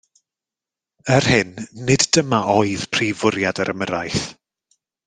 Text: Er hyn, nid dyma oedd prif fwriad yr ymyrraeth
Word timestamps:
Er 1.17 1.25
hyn, 1.33 1.51
nid 1.89 2.07
dyma 2.17 2.41
oedd 2.55 2.89
prif 2.97 3.23
fwriad 3.27 3.63
yr 3.67 3.75
ymyrraeth 3.77 4.27